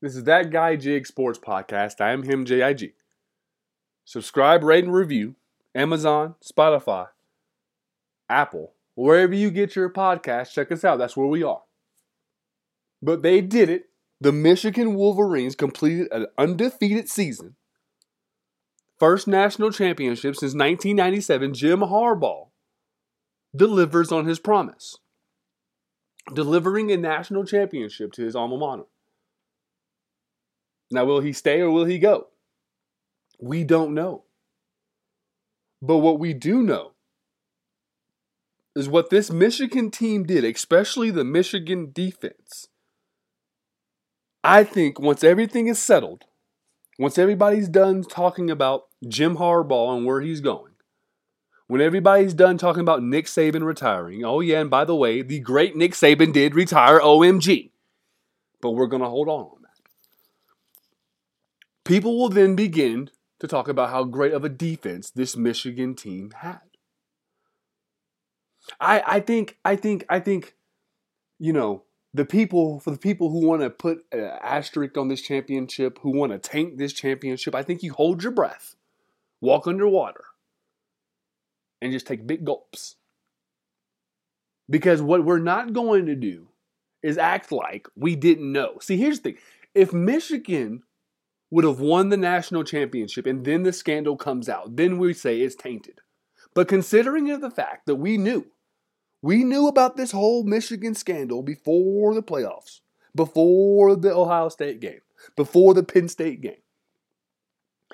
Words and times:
This 0.00 0.14
is 0.14 0.24
That 0.24 0.50
Guy 0.50 0.76
Jig 0.76 1.08
Sports 1.08 1.40
Podcast. 1.40 2.00
I 2.00 2.12
am 2.12 2.22
him, 2.22 2.44
JIG. 2.44 2.92
Subscribe, 4.04 4.62
rate, 4.62 4.84
and 4.84 4.94
review. 4.94 5.34
Amazon, 5.74 6.36
Spotify, 6.40 7.08
Apple, 8.28 8.74
wherever 8.94 9.34
you 9.34 9.50
get 9.50 9.74
your 9.74 9.90
podcast, 9.92 10.52
check 10.52 10.70
us 10.70 10.84
out. 10.84 10.98
That's 10.98 11.16
where 11.16 11.26
we 11.26 11.42
are. 11.42 11.62
But 13.02 13.22
they 13.22 13.40
did 13.40 13.68
it. 13.68 13.86
The 14.20 14.32
Michigan 14.32 14.94
Wolverines 14.94 15.56
completed 15.56 16.08
an 16.12 16.26
undefeated 16.38 17.08
season. 17.08 17.56
First 18.98 19.26
national 19.26 19.72
championship 19.72 20.34
since 20.36 20.54
1997. 20.54 21.54
Jim 21.54 21.80
Harbaugh 21.80 22.48
delivers 23.54 24.12
on 24.12 24.26
his 24.26 24.38
promise, 24.38 24.98
delivering 26.32 26.90
a 26.92 26.96
national 26.96 27.44
championship 27.44 28.12
to 28.12 28.24
his 28.24 28.36
alma 28.36 28.56
mater. 28.56 28.84
Now, 30.90 31.04
will 31.04 31.20
he 31.20 31.32
stay 31.32 31.60
or 31.60 31.70
will 31.70 31.84
he 31.84 31.98
go? 31.98 32.28
We 33.40 33.64
don't 33.64 33.94
know. 33.94 34.24
But 35.80 35.98
what 35.98 36.18
we 36.18 36.32
do 36.34 36.62
know 36.62 36.92
is 38.74 38.88
what 38.88 39.10
this 39.10 39.30
Michigan 39.30 39.90
team 39.90 40.24
did, 40.24 40.44
especially 40.44 41.10
the 41.10 41.24
Michigan 41.24 41.90
defense. 41.92 42.68
I 44.42 44.64
think 44.64 44.98
once 44.98 45.22
everything 45.22 45.66
is 45.66 45.78
settled, 45.78 46.24
once 46.98 47.18
everybody's 47.18 47.68
done 47.68 48.02
talking 48.02 48.50
about 48.50 48.84
Jim 49.06 49.36
Harbaugh 49.36 49.96
and 49.96 50.06
where 50.06 50.20
he's 50.20 50.40
going, 50.40 50.72
when 51.66 51.80
everybody's 51.80 52.34
done 52.34 52.56
talking 52.56 52.80
about 52.80 53.02
Nick 53.02 53.26
Saban 53.26 53.62
retiring, 53.62 54.24
oh, 54.24 54.40
yeah, 54.40 54.60
and 54.60 54.70
by 54.70 54.84
the 54.84 54.96
way, 54.96 55.22
the 55.22 55.38
great 55.38 55.76
Nick 55.76 55.92
Saban 55.92 56.32
did 56.32 56.54
retire, 56.54 56.98
OMG. 56.98 57.70
But 58.60 58.70
we're 58.70 58.86
going 58.86 59.02
to 59.02 59.08
hold 59.08 59.28
on. 59.28 59.57
People 61.88 62.18
will 62.18 62.28
then 62.28 62.54
begin 62.54 63.08
to 63.40 63.48
talk 63.48 63.66
about 63.66 63.88
how 63.88 64.04
great 64.04 64.34
of 64.34 64.44
a 64.44 64.50
defense 64.50 65.10
this 65.10 65.38
Michigan 65.38 65.94
team 65.94 66.32
had. 66.36 66.60
I, 68.78 69.02
I 69.06 69.20
think, 69.20 69.56
I 69.64 69.74
think, 69.74 70.04
I 70.10 70.20
think, 70.20 70.54
you 71.38 71.54
know, 71.54 71.84
the 72.12 72.26
people, 72.26 72.78
for 72.78 72.90
the 72.90 72.98
people 72.98 73.30
who 73.30 73.46
want 73.46 73.62
to 73.62 73.70
put 73.70 74.04
an 74.12 74.20
asterisk 74.42 74.98
on 74.98 75.08
this 75.08 75.22
championship, 75.22 75.98
who 76.02 76.10
want 76.10 76.32
to 76.32 76.38
tank 76.38 76.76
this 76.76 76.92
championship, 76.92 77.54
I 77.54 77.62
think 77.62 77.82
you 77.82 77.94
hold 77.94 78.22
your 78.22 78.32
breath, 78.32 78.76
walk 79.40 79.66
underwater, 79.66 80.24
and 81.80 81.90
just 81.90 82.06
take 82.06 82.26
big 82.26 82.44
gulps. 82.44 82.96
Because 84.68 85.00
what 85.00 85.24
we're 85.24 85.38
not 85.38 85.72
going 85.72 86.04
to 86.04 86.14
do 86.14 86.48
is 87.02 87.16
act 87.16 87.50
like 87.50 87.88
we 87.96 88.14
didn't 88.14 88.52
know. 88.52 88.76
See, 88.82 88.98
here's 88.98 89.20
the 89.20 89.30
thing 89.30 89.40
if 89.74 89.94
Michigan 89.94 90.82
would 91.50 91.64
have 91.64 91.80
won 91.80 92.08
the 92.08 92.16
national 92.16 92.64
championship 92.64 93.26
and 93.26 93.44
then 93.44 93.62
the 93.62 93.72
scandal 93.72 94.16
comes 94.16 94.48
out, 94.48 94.76
then 94.76 94.98
we 94.98 95.14
say 95.14 95.40
it's 95.40 95.54
tainted. 95.54 96.00
But 96.54 96.68
considering 96.68 97.26
the 97.40 97.50
fact 97.50 97.86
that 97.86 97.96
we 97.96 98.18
knew, 98.18 98.46
we 99.22 99.44
knew 99.44 99.66
about 99.66 99.96
this 99.96 100.12
whole 100.12 100.44
Michigan 100.44 100.94
scandal 100.94 101.42
before 101.42 102.14
the 102.14 102.22
playoffs, 102.22 102.80
before 103.14 103.96
the 103.96 104.14
Ohio 104.14 104.48
State 104.48 104.80
game, 104.80 105.00
before 105.36 105.74
the 105.74 105.82
Penn 105.82 106.08
State 106.08 106.40
game. 106.40 106.62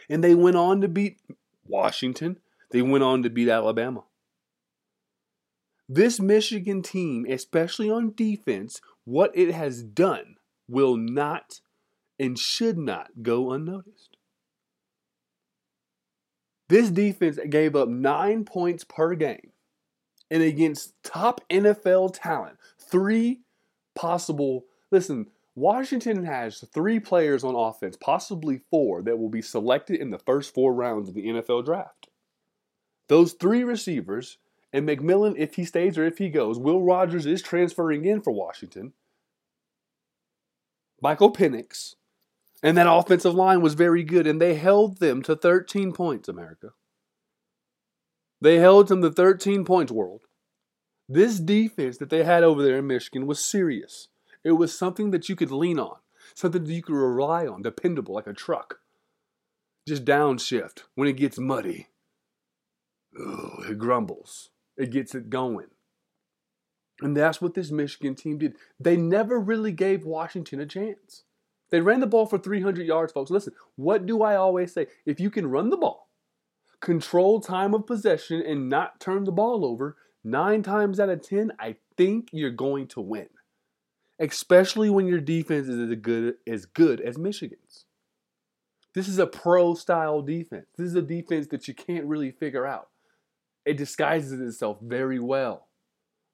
And 0.09 0.23
they 0.23 0.35
went 0.35 0.57
on 0.57 0.81
to 0.81 0.89
beat 0.89 1.19
Washington, 1.67 2.39
they 2.71 2.83
went 2.83 3.05
on 3.05 3.23
to 3.23 3.31
beat 3.31 3.49
Alabama. 3.49 4.05
This 5.89 6.19
Michigan 6.19 6.83
team, 6.83 7.27
especially 7.29 7.91
on 7.91 8.15
defense, 8.15 8.81
what 9.05 9.31
it 9.35 9.53
has 9.53 9.83
done 9.83 10.37
will 10.69 10.97
not 10.97 11.61
and 12.19 12.39
should 12.39 12.79
not 12.79 13.23
go 13.23 13.53
unnoticed. 13.53 14.17
This 16.69 16.91
defense 16.91 17.39
gave 17.51 17.77
up 17.77 17.89
nine 17.89 18.45
points 18.45 18.85
per 18.85 19.15
game 19.15 19.53
and 20.31 20.43
against 20.43 20.95
top 21.03 21.41
NFL 21.51 22.19
talent, 22.21 22.57
three 22.79 23.43
possible. 23.95 24.65
Listen, 24.91 25.27
Washington 25.55 26.25
has 26.25 26.65
three 26.73 26.99
players 26.99 27.45
on 27.45 27.55
offense, 27.55 27.97
possibly 28.01 28.61
four, 28.71 29.03
that 29.03 29.19
will 29.19 29.29
be 29.29 29.43
selected 29.43 30.01
in 30.01 30.11
the 30.11 30.19
first 30.19 30.53
four 30.53 30.73
rounds 30.73 31.09
of 31.09 31.15
the 31.15 31.27
NFL 31.27 31.65
draft. 31.65 32.09
Those 33.09 33.35
three 33.35 33.63
receivers, 33.63 34.39
and 34.73 34.89
McMillan, 34.89 35.35
if 35.37 35.55
he 35.55 35.65
stays 35.65 35.97
or 35.97 36.05
if 36.05 36.19
he 36.19 36.31
goes, 36.31 36.59
Will 36.59 36.83
Rogers 36.83 37.27
is 37.27 37.43
transferring 37.43 38.05
in 38.05 38.21
for 38.21 38.33
Washington. 38.33 38.95
Michael 41.01 41.33
Penix, 41.33 41.95
and 42.65 42.79
that 42.79 42.91
offensive 42.91 43.35
line 43.35 43.61
was 43.61 43.75
very 43.75 44.03
good, 44.03 44.27
and 44.27 44.41
they 44.41 44.55
held 44.55 44.97
them 44.97 45.23
to 45.23 45.37
13 45.37 45.93
points, 45.93 46.31
America. 46.31 46.71
They 48.41 48.57
held 48.57 48.89
them 48.89 49.03
to 49.03 49.11
13 49.11 49.67
points, 49.67 49.93
world. 49.93 50.23
This 51.07 51.39
defense 51.39 51.99
that 51.99 52.09
they 52.09 52.25
had 52.25 52.43
over 52.43 52.63
there 52.63 52.79
in 52.79 52.87
Michigan 52.87 53.27
was 53.27 53.45
serious. 53.45 54.09
It 54.43 54.53
was 54.53 54.77
something 54.77 55.11
that 55.11 55.29
you 55.29 55.37
could 55.37 55.51
lean 55.51 55.79
on, 55.79 55.97
something 56.35 56.65
that 56.65 56.73
you 56.73 56.83
could 56.83 56.95
rely 56.95 57.47
on, 57.47 57.61
dependable 57.61 58.15
like 58.15 58.27
a 58.27 58.33
truck. 58.33 58.79
Just 59.87 60.07
downshift 60.07 60.85
when 60.95 61.07
it 61.07 61.19
gets 61.19 61.39
muddy. 61.39 61.89
Ugh, 63.21 63.65
it 63.69 63.79
grumbles. 63.79 64.49
It 64.79 64.91
gets 64.91 65.15
it 65.15 65.29
going. 65.29 65.69
And 67.03 67.15
that's 67.15 67.43
what 67.43 67.53
this 67.53 67.71
Michigan 67.71 68.15
team 68.15 68.39
did. 68.39 68.57
They 68.81 68.97
never 68.97 69.39
really 69.39 69.73
gave 69.73 70.07
Washington 70.07 70.61
a 70.61 70.67
chance. 70.67 71.25
They 71.71 71.81
ran 71.81 72.01
the 72.01 72.07
ball 72.07 72.27
for 72.27 72.39
300 72.39 72.87
yards, 72.87 73.13
folks. 73.13 73.31
Listen, 73.31 73.53
what 73.77 74.07
do 74.07 74.23
I 74.23 74.37
always 74.37 74.73
say? 74.73 74.87
If 75.07 75.21
you 75.21 75.31
can 75.31 75.47
run 75.47 75.71
the 75.71 75.77
ball, 75.77 76.09
control 76.81 77.41
time 77.41 77.75
of 77.75 77.87
possession, 77.87 78.43
and 78.43 78.69
not 78.69 79.01
turn 79.01 79.25
the 79.25 79.33
ball 79.33 79.65
over, 79.65 79.97
nine 80.23 80.63
times 80.63 81.01
out 81.01 81.09
of 81.09 81.23
10, 81.23 81.53
I 81.59 81.77
think 81.97 82.29
you're 82.33 82.51
going 82.51 82.89
to 82.89 83.01
win. 83.01 83.29
Especially 84.19 84.91
when 84.91 85.07
your 85.07 85.21
defense 85.21 85.67
is 85.67 85.91
as 85.91 85.97
good, 85.97 86.35
as 86.47 86.67
good 86.67 87.01
as 87.01 87.19
Michigan's. 87.19 87.87
This 88.95 89.09
is 89.09 89.19
a 89.19 89.27
pro 89.27 89.75
style 89.75 90.23
defense. 90.23 90.67
This 90.79 90.87
is 90.87 90.95
a 90.95 91.03
defense 91.03 91.49
that 91.49 91.67
you 91.67 91.75
can't 91.75 92.07
really 92.07 92.31
figure 92.31 92.65
out. 92.65 92.89
It 93.65 93.77
disguises 93.77 94.41
itself 94.41 94.79
very 94.81 95.19
well. 95.19 95.69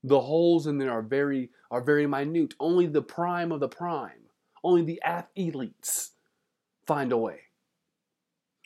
The 0.03 0.21
holes 0.21 0.67
in 0.67 0.79
there 0.79 0.91
are 0.91 1.03
very 1.03 1.51
are 1.71 1.83
very 1.83 2.07
minute. 2.07 2.55
Only 2.61 2.87
the 2.87 3.03
prime 3.03 3.53
of 3.53 3.61
the 3.61 3.69
prime 3.69 4.20
only 4.63 4.83
the 4.83 5.01
athletes 5.03 6.13
find 6.87 7.13
a 7.13 7.17
way. 7.17 7.41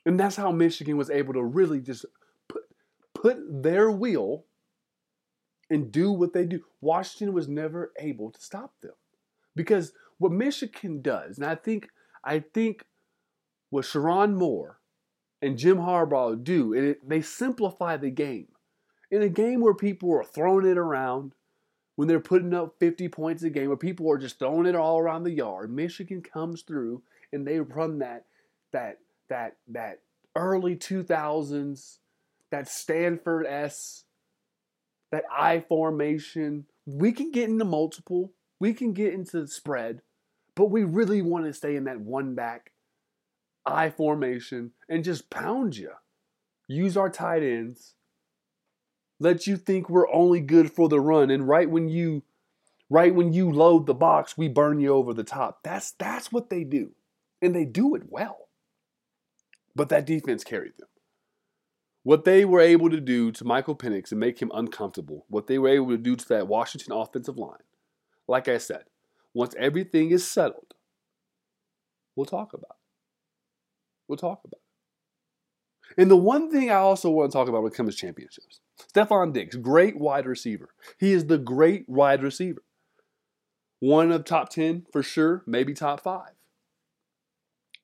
And 0.06 0.18
that's 0.20 0.36
how 0.36 0.52
Michigan 0.52 0.96
was 0.96 1.10
able 1.10 1.34
to 1.34 1.42
really 1.42 1.80
just 1.80 2.04
put, 2.48 2.62
put 3.14 3.38
their 3.62 3.90
wheel 3.90 4.44
and 5.70 5.90
do 5.90 6.12
what 6.12 6.32
they 6.32 6.44
do. 6.44 6.64
Washington 6.80 7.34
was 7.34 7.48
never 7.48 7.92
able 7.98 8.30
to 8.30 8.40
stop 8.40 8.74
them. 8.82 8.92
Because 9.56 9.92
what 10.18 10.32
Michigan 10.32 11.00
does, 11.00 11.38
and 11.38 11.46
I 11.46 11.54
think 11.54 11.88
I 12.22 12.40
think 12.40 12.84
what 13.70 13.84
Sherrone 13.84 14.34
Moore 14.34 14.80
and 15.42 15.58
Jim 15.58 15.78
Harbaugh 15.78 16.42
do, 16.42 16.72
it, 16.72 17.08
they 17.08 17.20
simplify 17.20 17.96
the 17.96 18.10
game. 18.10 18.48
In 19.10 19.22
a 19.22 19.28
game 19.28 19.60
where 19.60 19.74
people 19.74 20.12
are 20.12 20.24
throwing 20.24 20.66
it 20.66 20.78
around, 20.78 21.34
when 21.96 22.08
they're 22.08 22.20
putting 22.20 22.54
up 22.54 22.76
50 22.78 23.08
points 23.08 23.42
a 23.42 23.50
game, 23.50 23.68
where 23.68 23.76
people 23.76 24.10
are 24.10 24.18
just 24.18 24.38
throwing 24.38 24.66
it 24.66 24.74
all 24.74 24.98
around 24.98 25.24
the 25.24 25.30
yard, 25.30 25.72
Michigan 25.72 26.22
comes 26.22 26.62
through 26.62 27.02
and 27.32 27.46
they 27.46 27.60
run 27.60 27.98
that 27.98 28.24
that 28.72 28.98
that 29.28 29.56
that 29.68 30.00
early 30.36 30.76
2000s, 30.76 31.98
that 32.50 32.68
Stanford 32.68 33.46
S, 33.46 34.04
that 35.12 35.24
I 35.32 35.60
formation. 35.60 36.66
We 36.86 37.12
can 37.12 37.30
get 37.30 37.48
into 37.48 37.64
multiple, 37.64 38.32
we 38.60 38.74
can 38.74 38.92
get 38.92 39.14
into 39.14 39.40
the 39.42 39.48
spread, 39.48 40.02
but 40.54 40.66
we 40.66 40.84
really 40.84 41.22
want 41.22 41.46
to 41.46 41.52
stay 41.52 41.76
in 41.76 41.84
that 41.84 42.00
one 42.00 42.34
back 42.34 42.72
I 43.64 43.90
formation 43.90 44.72
and 44.88 45.04
just 45.04 45.30
pound 45.30 45.76
you. 45.76 45.92
Use 46.68 46.96
our 46.96 47.10
tight 47.10 47.42
ends 47.42 47.94
let 49.20 49.46
you 49.46 49.56
think 49.56 49.88
we're 49.88 50.10
only 50.12 50.40
good 50.40 50.72
for 50.72 50.88
the 50.88 51.00
run. 51.00 51.30
And 51.30 51.48
right 51.48 51.68
when 51.68 51.88
you 51.88 52.22
right 52.90 53.14
when 53.14 53.32
you 53.32 53.50
load 53.50 53.86
the 53.86 53.94
box 53.94 54.36
we 54.36 54.46
burn 54.48 54.80
you 54.80 54.92
over 54.92 55.14
the 55.14 55.24
top. 55.24 55.60
That's 55.62 55.92
that's 55.92 56.32
what 56.32 56.50
they 56.50 56.64
do. 56.64 56.92
And 57.40 57.54
they 57.54 57.64
do 57.64 57.94
it 57.94 58.02
well. 58.08 58.48
But 59.74 59.88
that 59.88 60.06
defense 60.06 60.44
carried 60.44 60.76
them. 60.78 60.88
What 62.02 62.24
they 62.24 62.44
were 62.44 62.60
able 62.60 62.90
to 62.90 63.00
do 63.00 63.32
to 63.32 63.44
Michael 63.44 63.74
Penix 63.74 64.10
and 64.10 64.20
make 64.20 64.40
him 64.40 64.52
uncomfortable 64.54 65.24
what 65.28 65.46
they 65.46 65.58
were 65.58 65.70
able 65.70 65.88
to 65.88 65.98
do 65.98 66.16
to 66.16 66.28
that 66.28 66.48
Washington 66.48 66.92
offensive 66.92 67.38
line 67.38 67.64
like 68.28 68.48
I 68.48 68.58
said 68.58 68.84
once 69.32 69.54
everything 69.58 70.10
is 70.10 70.26
settled 70.26 70.74
we'll 72.16 72.26
talk 72.26 72.52
about 72.52 72.70
it. 72.70 72.84
We'll 74.08 74.18
talk 74.18 74.42
about 74.44 74.58
it 74.58 74.63
and 75.96 76.10
the 76.10 76.16
one 76.16 76.50
thing 76.50 76.70
I 76.70 76.76
also 76.76 77.10
want 77.10 77.30
to 77.30 77.36
talk 77.36 77.48
about 77.48 77.62
when 77.62 77.72
it 77.72 77.76
comes 77.76 77.94
to 77.94 78.00
championships 78.00 78.60
Stefon 78.94 79.32
Diggs, 79.32 79.56
great 79.56 79.98
wide 79.98 80.26
receiver. 80.26 80.70
He 80.98 81.12
is 81.12 81.26
the 81.26 81.38
great 81.38 81.88
wide 81.88 82.22
receiver. 82.22 82.62
One 83.80 84.10
of 84.10 84.24
top 84.24 84.50
10 84.50 84.86
for 84.92 85.02
sure, 85.02 85.42
maybe 85.46 85.74
top 85.74 86.00
five. 86.00 86.32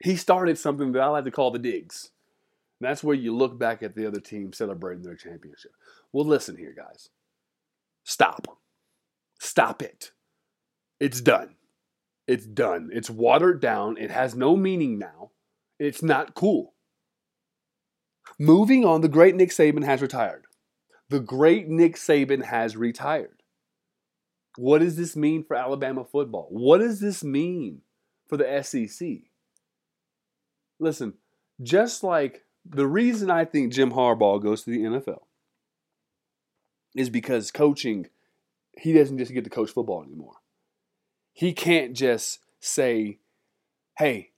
he 0.02 0.16
started 0.16 0.56
something 0.58 0.92
that 0.92 1.02
I 1.02 1.08
like 1.08 1.24
to 1.24 1.30
call 1.30 1.50
the 1.50 1.58
digs. 1.58 2.10
That's 2.80 3.04
where 3.04 3.14
you 3.14 3.36
look 3.36 3.58
back 3.58 3.82
at 3.82 3.94
the 3.94 4.06
other 4.06 4.20
team 4.20 4.52
celebrating 4.52 5.02
their 5.02 5.14
championship. 5.14 5.72
Well, 6.12 6.24
listen 6.24 6.56
here, 6.56 6.74
guys. 6.74 7.10
Stop. 8.04 8.58
Stop 9.38 9.82
it. 9.82 10.12
It's 10.98 11.20
done. 11.20 11.56
It's 12.26 12.46
done. 12.46 12.90
It's 12.92 13.10
watered 13.10 13.60
down. 13.60 13.98
It 13.98 14.10
has 14.10 14.34
no 14.34 14.56
meaning 14.56 14.98
now. 14.98 15.30
It's 15.78 16.02
not 16.02 16.34
cool. 16.34 16.74
Moving 18.38 18.84
on, 18.84 19.00
the 19.00 19.08
great 19.08 19.34
Nick 19.34 19.50
Saban 19.50 19.84
has 19.84 20.00
retired. 20.00 20.46
The 21.08 21.20
great 21.20 21.68
Nick 21.68 21.96
Saban 21.96 22.44
has 22.44 22.76
retired. 22.76 23.42
What 24.56 24.78
does 24.78 24.96
this 24.96 25.16
mean 25.16 25.44
for 25.44 25.56
Alabama 25.56 26.04
football? 26.04 26.46
What 26.50 26.78
does 26.78 27.00
this 27.00 27.22
mean 27.24 27.82
for 28.28 28.36
the 28.36 28.62
SEC? 28.62 29.08
Listen, 30.78 31.14
just 31.62 32.02
like 32.02 32.44
the 32.64 32.86
reason 32.86 33.30
I 33.30 33.44
think 33.44 33.72
Jim 33.72 33.92
Harbaugh 33.92 34.42
goes 34.42 34.62
to 34.62 34.70
the 34.70 34.78
NFL 34.78 35.22
is 36.94 37.10
because 37.10 37.50
coaching, 37.50 38.06
he 38.78 38.92
doesn't 38.92 39.18
just 39.18 39.32
get 39.32 39.44
to 39.44 39.50
coach 39.50 39.70
football 39.70 40.02
anymore. 40.02 40.36
He 41.32 41.52
can't 41.52 41.94
just 41.94 42.40
say, 42.60 43.18
hey, 43.98 44.30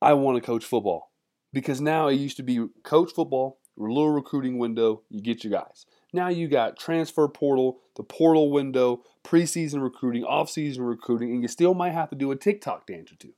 I 0.00 0.14
want 0.14 0.36
to 0.36 0.46
coach 0.46 0.64
football. 0.64 1.11
Because 1.52 1.80
now 1.80 2.08
it 2.08 2.14
used 2.14 2.36
to 2.38 2.42
be 2.42 2.66
coach 2.82 3.12
football, 3.12 3.58
little 3.76 4.10
recruiting 4.10 4.58
window, 4.58 5.02
you 5.08 5.20
get 5.20 5.44
your 5.44 5.52
guys. 5.52 5.86
Now 6.12 6.28
you 6.28 6.48
got 6.48 6.78
transfer 6.78 7.26
portal, 7.28 7.80
the 7.96 8.02
portal 8.02 8.50
window, 8.50 9.02
preseason 9.24 9.82
recruiting, 9.82 10.24
offseason 10.24 10.88
recruiting, 10.88 11.32
and 11.32 11.42
you 11.42 11.48
still 11.48 11.74
might 11.74 11.92
have 11.92 12.10
to 12.10 12.16
do 12.16 12.30
a 12.30 12.36
TikTok 12.36 12.86
dance 12.86 13.12
or 13.12 13.16
two. 13.16 13.32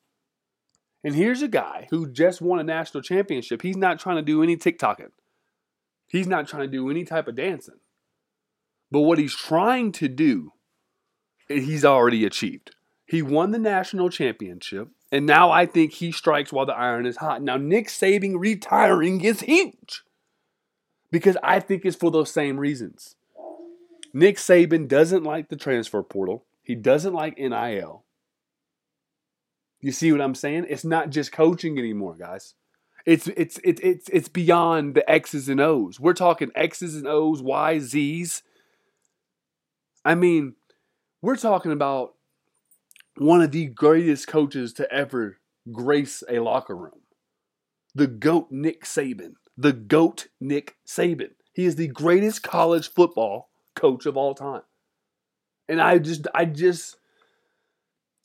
And 1.04 1.14
here's 1.14 1.42
a 1.42 1.48
guy 1.48 1.86
who 1.90 2.10
just 2.10 2.40
won 2.40 2.58
a 2.58 2.64
national 2.64 3.02
championship. 3.02 3.62
He's 3.62 3.76
not 3.76 3.98
trying 3.98 4.16
to 4.16 4.22
do 4.22 4.42
any 4.42 4.56
TikToking. 4.56 5.10
He's 6.08 6.26
not 6.26 6.48
trying 6.48 6.62
to 6.62 6.76
do 6.76 6.90
any 6.90 7.04
type 7.04 7.28
of 7.28 7.36
dancing. 7.36 7.80
But 8.90 9.00
what 9.00 9.18
he's 9.18 9.34
trying 9.34 9.92
to 9.92 10.08
do, 10.08 10.52
he's 11.48 11.84
already 11.84 12.24
achieved. 12.24 12.74
He 13.06 13.20
won 13.20 13.50
the 13.50 13.58
national 13.58 14.08
championship, 14.08 14.88
and 15.14 15.26
now 15.26 15.52
I 15.52 15.64
think 15.64 15.92
he 15.92 16.10
strikes 16.10 16.52
while 16.52 16.66
the 16.66 16.74
iron 16.74 17.06
is 17.06 17.18
hot. 17.18 17.40
Now, 17.40 17.56
Nick 17.56 17.86
Saban 17.86 18.34
retiring 18.36 19.20
is 19.20 19.42
huge 19.42 20.02
because 21.12 21.36
I 21.40 21.60
think 21.60 21.84
it's 21.84 21.94
for 21.94 22.10
those 22.10 22.32
same 22.32 22.58
reasons. 22.58 23.14
Nick 24.12 24.38
Saban 24.38 24.88
doesn't 24.88 25.22
like 25.22 25.50
the 25.50 25.56
transfer 25.56 26.02
portal, 26.02 26.46
he 26.64 26.74
doesn't 26.74 27.14
like 27.14 27.38
NIL. 27.38 28.02
You 29.80 29.92
see 29.92 30.10
what 30.10 30.20
I'm 30.20 30.34
saying? 30.34 30.66
It's 30.68 30.84
not 30.84 31.10
just 31.10 31.30
coaching 31.30 31.78
anymore, 31.78 32.16
guys. 32.16 32.54
It's 33.06 33.28
it's 33.36 33.60
it's 33.62 33.80
it's 33.82 34.08
it's 34.08 34.28
beyond 34.28 34.96
the 34.96 35.08
X's 35.08 35.48
and 35.48 35.60
O's. 35.60 36.00
We're 36.00 36.14
talking 36.14 36.50
X's 36.56 36.96
and 36.96 37.06
O's, 37.06 37.40
Y's, 37.40 37.84
Z's. 37.84 38.42
I 40.04 40.16
mean, 40.16 40.54
we're 41.22 41.36
talking 41.36 41.70
about 41.70 42.14
one 43.16 43.40
of 43.40 43.52
the 43.52 43.66
greatest 43.66 44.26
coaches 44.26 44.72
to 44.74 44.90
ever 44.92 45.38
grace 45.70 46.22
a 46.28 46.40
locker 46.40 46.76
room. 46.76 47.00
The 47.94 48.06
GOAT 48.06 48.48
Nick 48.50 48.84
Saban. 48.84 49.34
The 49.56 49.72
GOAT 49.72 50.28
Nick 50.40 50.76
Saban. 50.86 51.30
He 51.52 51.64
is 51.64 51.76
the 51.76 51.88
greatest 51.88 52.42
college 52.42 52.90
football 52.90 53.50
coach 53.76 54.06
of 54.06 54.16
all 54.16 54.34
time. 54.34 54.62
And 55.68 55.80
I 55.80 55.98
just 55.98 56.26
I 56.34 56.44
just 56.44 56.96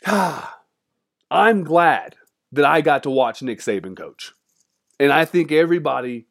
ah 0.05 0.59
I'm 1.31 1.63
glad 1.63 2.15
that 2.51 2.65
I 2.65 2.81
got 2.81 3.03
to 3.03 3.11
watch 3.11 3.43
Nick 3.43 3.59
Saban 3.59 3.95
coach. 3.95 4.33
And 4.99 5.11
I 5.11 5.25
think 5.25 5.51
everybody 5.51 6.25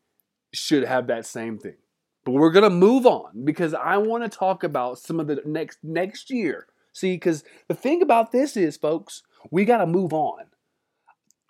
should 0.53 0.85
have 0.85 1.07
that 1.07 1.25
same 1.25 1.59
thing. 1.59 1.77
But 2.25 2.33
we're 2.33 2.51
going 2.51 2.65
to 2.65 2.71
move 2.71 3.07
on 3.07 3.45
because 3.45 3.73
I 3.73 3.97
want 3.99 4.25
to 4.25 4.39
talk 4.39 4.65
about 4.65 4.99
some 4.99 5.21
of 5.21 5.29
the 5.29 5.41
next 5.47 5.79
next 5.83 6.31
year. 6.31 6.67
See, 6.99 7.17
cuz 7.17 7.45
the 7.69 7.75
thing 7.75 8.03
about 8.03 8.33
this 8.33 8.57
is 8.57 8.77
folks, 8.77 9.23
we 9.53 9.65
got 9.65 9.79
to 9.79 9.87
move 9.87 10.13
on. 10.13 10.47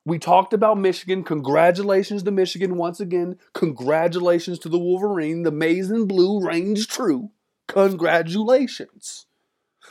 We 0.04 0.18
talked 0.18 0.52
about 0.52 0.78
Michigan. 0.78 1.24
Congratulations 1.24 2.22
to 2.24 2.30
Michigan 2.30 2.76
once 2.76 3.00
again. 3.00 3.38
Congratulations 3.54 4.58
to 4.58 4.68
the 4.68 4.78
Wolverine. 4.78 5.44
The 5.44 5.50
maize 5.50 5.90
and 5.90 6.06
blue 6.06 6.46
reigns 6.46 6.86
true. 6.86 7.30
Congratulations. 7.66 9.24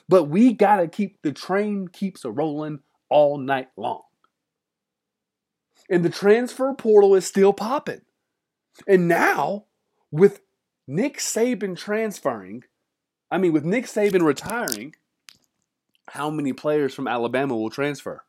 But 0.07 0.25
we 0.25 0.53
got 0.53 0.75
to 0.77 0.87
keep 0.87 1.23
the 1.23 1.31
train 1.31 1.87
keeps 1.87 2.23
a 2.23 2.29
rolling 2.29 2.81
all 3.09 3.39
night 3.39 3.69
long. 3.75 4.03
And 5.89 6.05
the 6.05 6.09
transfer 6.09 6.71
portal 6.75 7.15
is 7.15 7.25
still 7.25 7.53
popping. 7.53 8.01
And 8.87 9.07
now, 9.07 9.65
with 10.11 10.41
Nick 10.87 11.17
Saban 11.17 11.75
transferring, 11.75 12.63
I 13.31 13.39
mean, 13.39 13.53
with 13.53 13.65
Nick 13.65 13.85
Saban 13.85 14.23
retiring, 14.23 14.93
how 16.09 16.29
many 16.29 16.53
players 16.53 16.93
from 16.93 17.07
Alabama 17.07 17.55
will 17.55 17.69
transfer? 17.69 18.23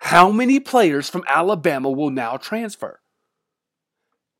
How 0.00 0.30
many 0.30 0.60
players 0.60 1.08
from 1.08 1.24
Alabama 1.28 1.90
will 1.90 2.10
now 2.10 2.36
transfer? 2.36 3.00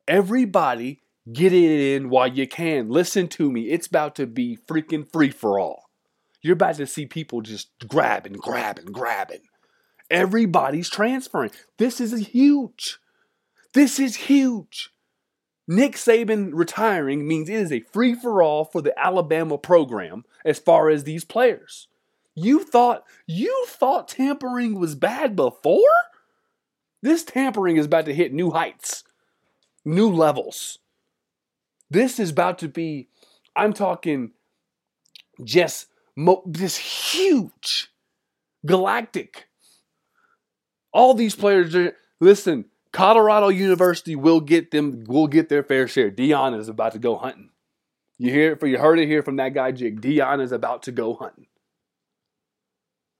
Everybody, 0.07 1.01
get 1.31 1.53
it 1.53 1.95
in 1.95 2.09
while 2.09 2.27
you 2.27 2.47
can. 2.47 2.89
Listen 2.89 3.27
to 3.29 3.51
me. 3.51 3.69
It's 3.69 3.87
about 3.87 4.15
to 4.15 4.27
be 4.27 4.57
freaking 4.67 5.09
free 5.09 5.29
for 5.29 5.59
all. 5.59 5.89
You're 6.41 6.53
about 6.53 6.75
to 6.75 6.87
see 6.87 7.05
people 7.05 7.41
just 7.41 7.69
grabbing, 7.87 8.33
grabbing, 8.33 8.87
grabbing. 8.87 9.43
Everybody's 10.11 10.89
transferring. 10.89 11.51
This 11.77 12.01
is 12.01 12.27
huge. 12.27 12.99
This 13.73 13.99
is 13.99 14.15
huge. 14.15 14.89
Nick 15.67 15.93
Saban 15.93 16.51
retiring 16.53 17.25
means 17.25 17.47
it 17.47 17.55
is 17.55 17.71
a 17.71 17.79
free 17.79 18.13
for 18.13 18.43
all 18.43 18.65
for 18.65 18.81
the 18.81 18.97
Alabama 18.99 19.57
program 19.57 20.25
as 20.43 20.59
far 20.59 20.89
as 20.89 21.05
these 21.05 21.23
players. 21.23 21.87
You 22.35 22.63
thought 22.63 23.03
you 23.27 23.65
thought 23.67 24.07
tampering 24.07 24.79
was 24.79 24.95
bad 24.95 25.35
before? 25.35 25.79
This 27.01 27.23
tampering 27.23 27.77
is 27.77 27.85
about 27.85 28.05
to 28.05 28.13
hit 28.13 28.33
new 28.33 28.51
heights, 28.51 29.03
new 29.85 30.09
levels. 30.09 30.79
This 31.89 32.19
is 32.19 32.31
about 32.31 32.59
to 32.59 32.67
be 32.67 33.09
I'm 33.55 33.73
talking 33.73 34.31
just 35.43 35.87
Mo- 36.15 36.43
this 36.45 36.77
huge 36.77 37.89
galactic. 38.65 39.47
All 40.91 41.13
these 41.13 41.35
players 41.35 41.75
are 41.75 41.95
listen. 42.19 42.65
Colorado 42.91 43.47
University 43.47 44.15
will 44.15 44.39
get 44.39 44.69
them. 44.69 45.03
Will 45.07 45.27
get 45.27 45.49
their 45.49 45.63
fair 45.63 45.87
share. 45.87 46.11
Deion 46.11 46.59
is 46.59 46.69
about 46.69 46.91
to 46.93 46.99
go 46.99 47.15
hunting. 47.17 47.49
You 48.19 48.31
hear 48.31 48.51
it 48.51 48.59
for 48.59 48.67
you 48.67 48.77
heard 48.77 48.99
it 48.99 49.07
here 49.07 49.23
from 49.23 49.37
that 49.37 49.55
guy 49.55 49.71
Jig. 49.71 50.01
Deion 50.01 50.39
is 50.39 50.51
about 50.51 50.83
to 50.83 50.91
go 50.91 51.15
hunting. 51.15 51.47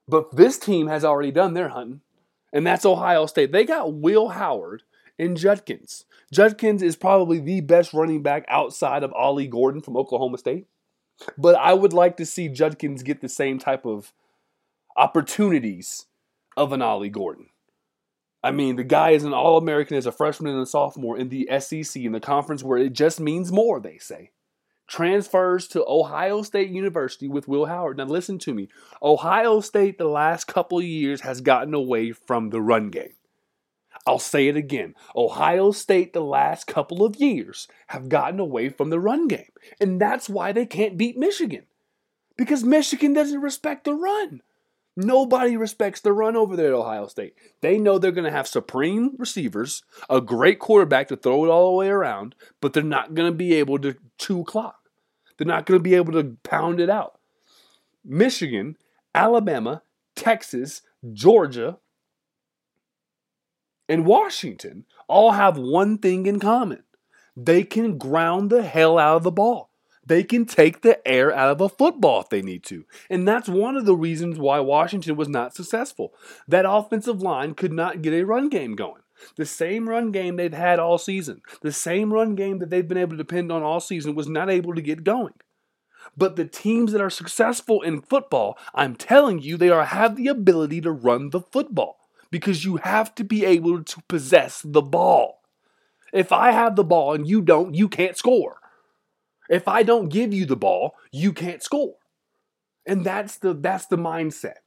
But 0.08 0.36
this 0.36 0.58
team 0.60 0.88
has 0.88 1.06
already 1.06 1.32
done 1.32 1.54
their 1.54 1.70
hunting, 1.70 2.02
and 2.52 2.66
that's 2.68 2.86
Ohio 2.86 3.26
State. 3.26 3.52
They 3.52 3.66
got 3.66 3.94
Will 3.94 4.30
Howard 4.30 4.84
and 5.18 5.38
Judkins. 5.38 6.06
Judkins 6.32 6.82
is 6.82 6.96
probably 6.96 7.40
the 7.40 7.62
best 7.62 7.94
running 7.94 8.22
back 8.22 8.46
outside 8.48 9.04
of 9.04 9.14
Ollie 9.14 9.48
Gordon 9.48 9.82
from 9.82 9.96
Oklahoma 9.96 10.38
State. 10.38 10.68
But 11.38 11.56
I 11.56 11.74
would 11.74 11.94
like 11.94 12.18
to 12.18 12.26
see 12.26 12.50
Judkins 12.50 13.04
get 13.04 13.22
the 13.22 13.30
same 13.30 13.60
type 13.60 13.86
of 13.86 14.14
opportunities 14.98 16.08
of 16.58 16.74
an 16.74 16.82
Ollie 16.82 17.10
Gordon. 17.10 17.48
I 18.44 18.52
mean, 18.52 18.76
the 18.76 18.84
guy 18.84 19.12
is 19.12 19.24
an 19.24 19.34
All 19.34 19.58
American 19.58 19.96
as 19.96 20.06
a 20.06 20.12
freshman 20.12 20.54
and 20.54 20.62
a 20.62 20.66
sophomore 20.66 21.18
in 21.18 21.30
the 21.30 21.48
SEC, 21.60 22.02
in 22.02 22.12
the 22.12 22.20
conference 22.20 22.62
where 22.62 22.78
it 22.78 22.92
just 22.94 23.20
means 23.20 23.52
more, 23.52 23.80
they 23.80 23.98
say. 24.00 24.32
Transfers 24.94 25.68
to 25.70 25.84
Ohio 25.88 26.44
State 26.44 26.70
University 26.70 27.28
with 27.28 27.48
Will 27.48 27.66
Howard. 27.66 27.98
Now, 27.98 28.04
listen 28.04 28.38
to 28.38 28.54
me. 28.54 28.70
Ohio 29.02 29.60
State, 29.60 29.98
the 29.98 30.08
last 30.08 30.46
couple 30.46 30.78
of 30.78 30.84
years, 30.84 31.22
has 31.22 31.42
gotten 31.42 31.74
away 31.74 32.12
from 32.12 32.52
the 32.52 32.62
run 32.62 32.92
game. 32.92 33.16
I'll 34.06 34.20
say 34.20 34.50
it 34.50 34.56
again. 34.56 34.94
Ohio 35.16 35.72
State, 35.72 36.14
the 36.14 36.22
last 36.22 36.68
couple 36.68 37.04
of 37.04 37.16
years, 37.16 37.68
have 37.88 38.08
gotten 38.08 38.40
away 38.40 38.70
from 38.70 38.92
the 38.92 39.00
run 39.00 39.28
game. 39.28 39.50
And 39.82 40.00
that's 40.00 40.30
why 40.30 40.52
they 40.52 40.68
can't 40.68 40.96
beat 40.96 41.18
Michigan. 41.18 41.66
Because 42.38 42.64
Michigan 42.64 43.14
doesn't 43.14 43.42
respect 43.42 43.86
the 43.86 43.96
run. 43.96 44.44
Nobody 44.96 45.58
respects 45.58 46.02
the 46.02 46.14
run 46.14 46.36
over 46.36 46.56
there 46.56 46.68
at 46.68 46.74
Ohio 46.74 47.08
State. 47.08 47.34
They 47.62 47.80
know 47.80 47.98
they're 47.98 48.12
going 48.12 48.26
to 48.26 48.30
have 48.30 48.48
supreme 48.48 49.16
receivers, 49.18 49.82
a 50.08 50.22
great 50.22 50.60
quarterback 50.60 51.08
to 51.08 51.16
throw 51.16 51.46
it 51.46 51.50
all 51.50 51.72
the 51.72 51.78
way 51.78 51.88
around, 51.88 52.36
but 52.62 52.74
they're 52.74 52.84
not 52.84 53.16
going 53.16 53.32
to 53.32 53.36
be 53.36 53.56
able 53.56 53.80
to 53.80 53.96
chew 54.20 54.44
clock. 54.44 54.82
They're 55.44 55.54
not 55.54 55.66
going 55.66 55.78
to 55.78 55.84
be 55.84 55.96
able 55.96 56.14
to 56.14 56.38
pound 56.44 56.80
it 56.80 56.90
out. 56.90 57.20
Michigan, 58.06 58.78
Alabama, 59.14 59.82
Texas, 60.16 60.84
Georgia, 61.12 61.80
and 63.90 64.06
Washington 64.06 64.86
all 65.10 65.34
have 65.34 65.58
one 65.58 65.98
thing 65.98 66.28
in 66.28 66.40
common 66.40 66.84
they 67.36 67.64
can 67.64 67.98
ground 67.98 68.52
the 68.52 68.64
hell 68.64 68.98
out 68.98 69.18
of 69.18 69.24
the 69.24 69.32
ball. 69.32 69.70
They 70.06 70.24
can 70.24 70.46
take 70.46 70.82
the 70.82 71.06
air 71.06 71.36
out 71.36 71.50
of 71.50 71.60
a 71.60 71.68
football 71.68 72.22
if 72.22 72.30
they 72.30 72.42
need 72.42 72.64
to. 72.66 72.86
And 73.10 73.28
that's 73.28 73.50
one 73.50 73.76
of 73.76 73.86
the 73.86 73.98
reasons 73.98 74.38
why 74.38 74.62
Washington 74.62 75.18
was 75.18 75.28
not 75.28 75.56
successful. 75.56 76.14
That 76.48 76.66
offensive 76.66 77.22
line 77.22 77.54
could 77.54 77.74
not 77.74 78.02
get 78.02 78.14
a 78.14 78.24
run 78.24 78.48
game 78.48 78.76
going. 78.76 79.03
The 79.36 79.46
same 79.46 79.90
run 79.90 80.12
game 80.12 80.36
they've 80.36 80.54
had 80.54 80.80
all 80.80 80.98
season, 80.98 81.42
the 81.62 81.72
same 81.72 82.14
run 82.14 82.36
game 82.36 82.60
that 82.60 82.70
they've 82.70 82.88
been 82.88 82.98
able 82.98 83.12
to 83.12 83.18
depend 83.18 83.52
on 83.52 83.64
all 83.64 83.80
season 83.80 84.16
was 84.16 84.28
not 84.28 84.50
able 84.50 84.76
to 84.76 84.82
get 84.82 85.04
going. 85.04 85.34
But 86.16 86.36
the 86.36 86.46
teams 86.46 86.92
that 86.92 87.02
are 87.02 87.10
successful 87.10 87.82
in 87.82 88.02
football, 88.02 88.58
I'm 88.74 88.96
telling 88.96 89.40
you, 89.40 89.58
they 89.58 89.70
are 89.70 89.86
have 89.86 90.16
the 90.16 90.28
ability 90.28 90.82
to 90.82 90.92
run 90.92 91.30
the 91.30 91.42
football 91.42 91.98
because 92.30 92.66
you 92.66 92.78
have 92.78 93.16
to 93.16 93.24
be 93.24 93.46
able 93.46 93.84
to 93.84 94.02
possess 94.08 94.62
the 94.64 94.82
ball. 94.82 95.42
If 96.12 96.32
I 96.32 96.52
have 96.52 96.76
the 96.76 96.84
ball 96.84 97.14
and 97.14 97.28
you 97.28 97.42
don't, 97.42 97.74
you 97.74 97.90
can't 97.90 98.18
score. 98.18 98.58
If 99.50 99.68
I 99.68 99.84
don't 99.84 100.10
give 100.10 100.34
you 100.34 100.46
the 100.46 100.56
ball, 100.56 100.96
you 101.12 101.34
can't 101.34 101.64
score. 101.64 101.96
And 102.86 103.06
that's 103.06 103.38
the 103.38 103.54
that's 103.54 103.88
the 103.88 103.98
mindset. 103.98 104.58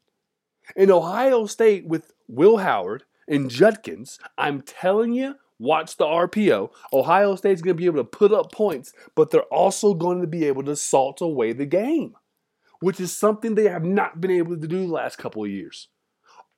In 0.74 0.90
Ohio 0.90 1.46
State 1.46 1.86
with 1.86 2.12
Will 2.28 2.58
Howard 2.58 3.04
and 3.28 3.50
Judkins, 3.50 4.18
I'm 4.38 4.62
telling 4.62 5.12
you, 5.12 5.34
watch 5.58 5.96
the 5.96 6.04
RPO. 6.04 6.70
Ohio 6.92 7.36
State's 7.36 7.62
going 7.62 7.76
to 7.76 7.80
be 7.80 7.86
able 7.86 7.98
to 7.98 8.04
put 8.04 8.32
up 8.32 8.52
points, 8.52 8.92
but 9.14 9.30
they're 9.30 9.42
also 9.42 9.94
going 9.94 10.20
to 10.20 10.26
be 10.26 10.44
able 10.44 10.62
to 10.64 10.76
salt 10.76 11.20
away 11.20 11.52
the 11.52 11.66
game, 11.66 12.14
which 12.80 13.00
is 13.00 13.16
something 13.16 13.54
they 13.54 13.68
have 13.68 13.84
not 13.84 14.20
been 14.20 14.30
able 14.30 14.56
to 14.58 14.68
do 14.68 14.86
the 14.86 14.92
last 14.92 15.16
couple 15.16 15.44
of 15.44 15.50
years. 15.50 15.88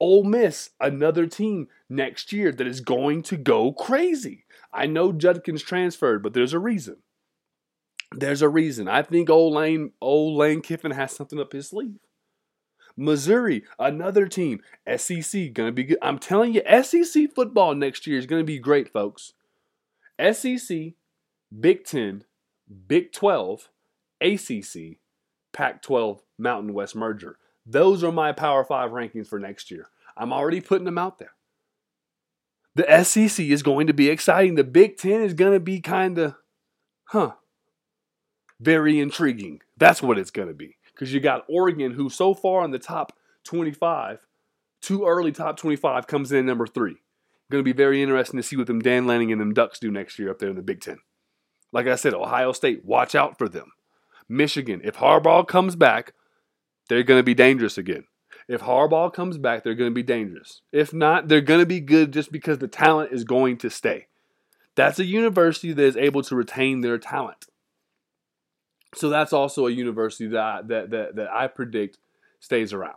Ole 0.00 0.24
Miss, 0.24 0.70
another 0.80 1.26
team 1.26 1.68
next 1.88 2.32
year 2.32 2.52
that 2.52 2.66
is 2.66 2.80
going 2.80 3.22
to 3.24 3.36
go 3.36 3.72
crazy. 3.72 4.44
I 4.72 4.86
know 4.86 5.12
Judkins 5.12 5.62
transferred, 5.62 6.22
but 6.22 6.34
there's 6.34 6.52
a 6.52 6.58
reason. 6.58 6.98
There's 8.12 8.42
a 8.42 8.48
reason. 8.48 8.88
I 8.88 9.02
think 9.02 9.28
old 9.28 9.54
Lane, 9.54 9.92
old 10.00 10.36
Lane 10.38 10.62
Kiffin 10.62 10.92
has 10.92 11.12
something 11.12 11.40
up 11.40 11.52
his 11.52 11.68
sleeve. 11.68 11.98
Missouri, 12.98 13.64
another 13.78 14.26
team. 14.26 14.60
SEC 14.96 15.52
gonna 15.52 15.72
be 15.72 15.84
good. 15.84 15.98
I'm 16.02 16.18
telling 16.18 16.52
you, 16.52 16.62
SEC 16.82 17.32
football 17.34 17.74
next 17.74 18.06
year 18.06 18.18
is 18.18 18.26
gonna 18.26 18.44
be 18.44 18.58
great, 18.58 18.92
folks. 18.92 19.32
SEC, 20.18 20.94
Big 21.58 21.84
Ten, 21.84 22.24
Big 22.88 23.12
12, 23.12 23.70
ACC, 24.20 24.98
Pac 25.52 25.80
12, 25.80 26.22
Mountain 26.38 26.74
West 26.74 26.96
merger. 26.96 27.38
Those 27.64 28.02
are 28.02 28.12
my 28.12 28.32
Power 28.32 28.64
Five 28.64 28.90
rankings 28.90 29.28
for 29.28 29.38
next 29.38 29.70
year. 29.70 29.88
I'm 30.16 30.32
already 30.32 30.60
putting 30.60 30.84
them 30.84 30.98
out 30.98 31.18
there. 31.18 31.32
The 32.74 33.04
SEC 33.04 33.44
is 33.44 33.62
going 33.62 33.86
to 33.86 33.92
be 33.92 34.08
exciting. 34.08 34.54
The 34.54 34.64
Big 34.64 34.96
Ten 34.96 35.22
is 35.22 35.34
going 35.34 35.52
to 35.52 35.60
be 35.60 35.80
kind 35.80 36.18
of, 36.18 36.34
huh, 37.06 37.32
very 38.60 38.98
intriguing. 38.98 39.60
That's 39.76 40.02
what 40.02 40.18
it's 40.18 40.30
going 40.30 40.48
to 40.48 40.54
be. 40.54 40.76
Because 40.98 41.14
you 41.14 41.20
got 41.20 41.44
Oregon, 41.48 41.92
who 41.92 42.10
so 42.10 42.34
far 42.34 42.64
in 42.64 42.72
the 42.72 42.78
top 42.78 43.12
25, 43.44 44.26
too 44.82 45.06
early 45.06 45.30
top 45.30 45.56
25, 45.56 46.08
comes 46.08 46.32
in 46.32 46.44
number 46.44 46.66
three. 46.66 46.96
Going 47.50 47.60
to 47.60 47.64
be 47.64 47.76
very 47.76 48.02
interesting 48.02 48.36
to 48.36 48.42
see 48.42 48.56
what 48.56 48.66
them 48.66 48.80
Dan 48.80 49.06
Lanning 49.06 49.30
and 49.30 49.40
them 49.40 49.54
Ducks 49.54 49.78
do 49.78 49.90
next 49.90 50.18
year 50.18 50.30
up 50.30 50.38
there 50.38 50.50
in 50.50 50.56
the 50.56 50.62
Big 50.62 50.80
Ten. 50.80 50.98
Like 51.72 51.86
I 51.86 51.94
said, 51.94 52.14
Ohio 52.14 52.52
State, 52.52 52.84
watch 52.84 53.14
out 53.14 53.38
for 53.38 53.48
them. 53.48 53.72
Michigan, 54.28 54.80
if 54.82 54.96
Harbaugh 54.96 55.46
comes 55.46 55.76
back, 55.76 56.14
they're 56.88 57.02
going 57.02 57.20
to 57.20 57.24
be 57.24 57.34
dangerous 57.34 57.78
again. 57.78 58.04
If 58.48 58.62
Harbaugh 58.62 59.12
comes 59.12 59.38
back, 59.38 59.62
they're 59.62 59.74
going 59.74 59.90
to 59.90 59.94
be 59.94 60.02
dangerous. 60.02 60.62
If 60.72 60.92
not, 60.92 61.28
they're 61.28 61.40
going 61.40 61.60
to 61.60 61.66
be 61.66 61.80
good 61.80 62.12
just 62.12 62.32
because 62.32 62.58
the 62.58 62.68
talent 62.68 63.12
is 63.12 63.24
going 63.24 63.58
to 63.58 63.70
stay. 63.70 64.08
That's 64.74 64.98
a 64.98 65.04
university 65.04 65.72
that 65.72 65.82
is 65.82 65.96
able 65.96 66.22
to 66.22 66.34
retain 66.34 66.80
their 66.80 66.98
talent. 66.98 67.46
So 68.94 69.08
that's 69.08 69.32
also 69.32 69.66
a 69.66 69.70
university 69.70 70.28
that 70.28 70.40
I, 70.40 70.62
that, 70.62 70.90
that, 70.90 71.16
that 71.16 71.28
I 71.30 71.46
predict 71.46 71.98
stays 72.40 72.72
around. 72.72 72.96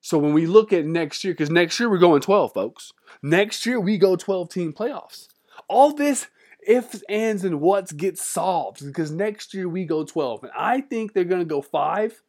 So 0.00 0.18
when 0.18 0.34
we 0.34 0.46
look 0.46 0.72
at 0.72 0.84
next 0.84 1.24
year, 1.24 1.34
because 1.34 1.50
next 1.50 1.80
year 1.80 1.90
we're 1.90 1.98
going 1.98 2.20
12, 2.20 2.52
folks. 2.52 2.92
Next 3.22 3.66
year 3.66 3.80
we 3.80 3.98
go 3.98 4.14
12 4.14 4.48
team 4.48 4.72
playoffs. 4.72 5.26
All 5.68 5.92
this 5.92 6.28
ifs, 6.64 7.02
ands, 7.08 7.44
and 7.44 7.60
whats 7.60 7.90
get 7.90 8.16
solved 8.16 8.86
because 8.86 9.10
next 9.10 9.52
year 9.52 9.68
we 9.68 9.84
go 9.84 10.04
12. 10.04 10.44
And 10.44 10.52
I 10.56 10.80
think 10.80 11.12
they're 11.12 11.24
going 11.24 11.40
to 11.40 11.44
go 11.44 11.60
five 11.60 12.22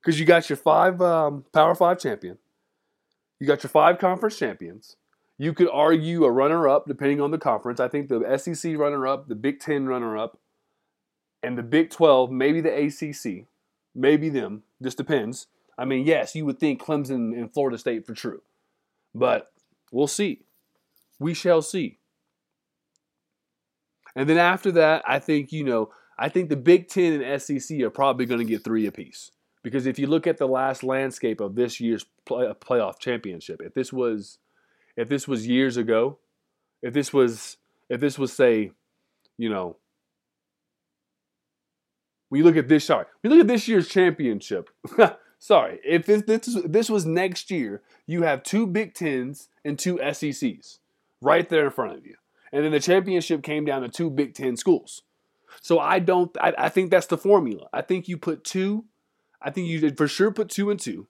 because 0.00 0.20
you 0.20 0.26
got 0.26 0.48
your 0.48 0.56
five 0.56 1.02
um, 1.02 1.44
Power 1.52 1.74
Five 1.74 1.98
champion, 1.98 2.38
you 3.40 3.46
got 3.46 3.62
your 3.62 3.70
five 3.70 3.98
conference 3.98 4.38
champions. 4.38 4.96
You 5.38 5.52
could 5.54 5.70
argue 5.72 6.24
a 6.24 6.30
runner 6.30 6.68
up 6.68 6.86
depending 6.86 7.20
on 7.20 7.30
the 7.30 7.38
conference. 7.38 7.78
I 7.78 7.88
think 7.88 8.08
the 8.08 8.36
SEC 8.36 8.76
runner 8.76 9.06
up, 9.06 9.28
the 9.28 9.36
Big 9.36 9.60
Ten 9.60 9.86
runner 9.86 10.18
up, 10.18 10.38
and 11.42 11.56
the 11.56 11.62
Big 11.62 11.90
12, 11.90 12.30
maybe 12.30 12.60
the 12.60 12.86
ACC, 12.86 13.46
maybe 13.94 14.28
them. 14.28 14.64
Just 14.82 14.96
depends. 14.96 15.46
I 15.78 15.84
mean, 15.84 16.04
yes, 16.04 16.34
you 16.34 16.44
would 16.44 16.58
think 16.58 16.82
Clemson 16.82 17.32
and 17.38 17.52
Florida 17.52 17.78
State 17.78 18.04
for 18.04 18.14
true, 18.14 18.42
but 19.14 19.52
we'll 19.92 20.08
see. 20.08 20.42
We 21.20 21.34
shall 21.34 21.62
see. 21.62 21.98
And 24.16 24.28
then 24.28 24.38
after 24.38 24.72
that, 24.72 25.04
I 25.06 25.20
think, 25.20 25.52
you 25.52 25.62
know, 25.62 25.90
I 26.18 26.28
think 26.28 26.48
the 26.48 26.56
Big 26.56 26.88
Ten 26.88 27.22
and 27.22 27.40
SEC 27.40 27.80
are 27.80 27.90
probably 27.90 28.26
going 28.26 28.40
to 28.40 28.44
get 28.44 28.64
three 28.64 28.86
apiece. 28.86 29.30
Because 29.62 29.86
if 29.86 29.98
you 29.98 30.08
look 30.08 30.26
at 30.26 30.38
the 30.38 30.48
last 30.48 30.82
landscape 30.82 31.40
of 31.40 31.54
this 31.54 31.78
year's 31.78 32.04
play, 32.24 32.52
playoff 32.60 32.98
championship, 32.98 33.60
if 33.62 33.74
this 33.74 33.92
was, 33.92 34.38
if 34.98 35.08
this 35.08 35.28
was 35.28 35.46
years 35.46 35.76
ago, 35.76 36.18
if 36.82 36.92
this 36.92 37.12
was, 37.12 37.56
if 37.88 38.00
this 38.00 38.18
was 38.18 38.32
say, 38.32 38.72
you 39.38 39.48
know, 39.48 39.76
we 42.30 42.42
look 42.42 42.56
at 42.56 42.68
this. 42.68 42.84
Sorry, 42.84 43.06
we 43.22 43.30
look 43.30 43.38
at 43.38 43.46
this 43.46 43.68
year's 43.68 43.88
championship. 43.88 44.68
sorry, 45.38 45.78
if 45.84 46.04
this, 46.04 46.22
this 46.22 46.58
this 46.64 46.90
was 46.90 47.06
next 47.06 47.50
year, 47.50 47.80
you 48.06 48.22
have 48.22 48.42
two 48.42 48.66
Big 48.66 48.92
Tens 48.92 49.48
and 49.64 49.78
two 49.78 49.98
SECs 50.12 50.80
right 51.22 51.48
there 51.48 51.66
in 51.66 51.70
front 51.70 51.96
of 51.96 52.04
you. 52.04 52.16
And 52.52 52.64
then 52.64 52.72
the 52.72 52.80
championship 52.80 53.42
came 53.42 53.64
down 53.64 53.82
to 53.82 53.88
two 53.88 54.10
Big 54.10 54.34
Ten 54.34 54.56
schools. 54.56 55.02
So 55.60 55.78
I 55.78 56.00
don't. 56.00 56.36
I, 56.40 56.52
I 56.58 56.68
think 56.68 56.90
that's 56.90 57.06
the 57.06 57.16
formula. 57.16 57.68
I 57.72 57.82
think 57.82 58.08
you 58.08 58.18
put 58.18 58.42
two. 58.42 58.84
I 59.40 59.50
think 59.50 59.68
you 59.68 59.78
did 59.78 59.96
for 59.96 60.08
sure 60.08 60.32
put 60.32 60.48
two 60.48 60.70
and 60.70 60.80
two, 60.80 61.06